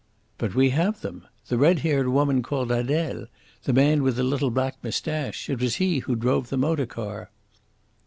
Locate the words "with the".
4.01-4.23